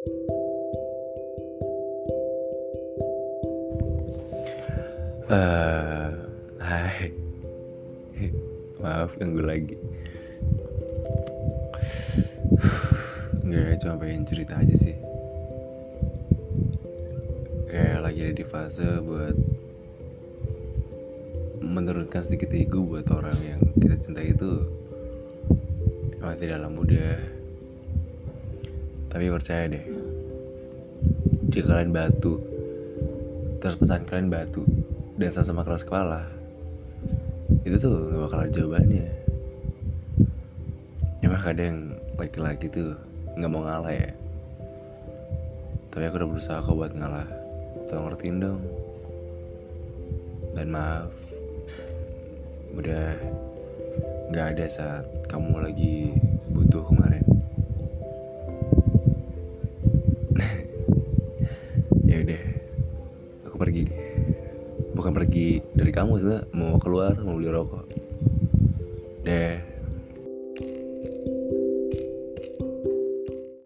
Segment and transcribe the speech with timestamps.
[0.00, 0.08] Eh,
[6.56, 7.12] hai,
[8.80, 9.76] maaf ganggu lagi.
[13.44, 14.96] Nggak, cuma pengen cerita aja sih.
[17.68, 19.36] Kayak lagi ada di fase buat
[21.60, 24.64] menurunkan sedikit ego buat orang yang kita cintai itu
[26.24, 27.39] masih dalam muda.
[29.10, 29.84] Tapi percaya deh,
[31.50, 32.38] jika kalian batu,
[33.58, 34.62] terus pesan kalian batu,
[35.18, 36.22] dan sama-sama keras kepala,
[37.66, 39.06] itu tuh gak bakal ada jawabannya.
[41.20, 41.76] Emang kadang
[42.16, 42.94] laki-laki tuh
[43.34, 44.10] nggak mau ngalah ya.
[45.90, 47.28] Tapi aku udah berusaha kok buat ngalah.
[47.90, 48.62] Tolong ngertiin dong.
[50.54, 51.10] Dan maaf,
[52.78, 53.14] udah
[54.30, 56.14] nggak ada saat kamu lagi
[56.54, 57.29] butuh kemarin.
[63.60, 63.84] Pergi.
[64.96, 67.84] Bukan pergi dari kamu sih, mau keluar mau beli rokok.
[69.20, 69.69] Deh.